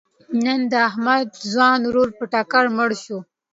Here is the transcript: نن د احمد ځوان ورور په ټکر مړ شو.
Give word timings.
نن 0.43 0.59
د 0.71 0.73
احمد 0.89 1.27
ځوان 1.51 1.79
ورور 1.85 2.09
په 2.17 2.23
ټکر 2.33 2.65
مړ 2.77 2.89
شو. 3.03 3.19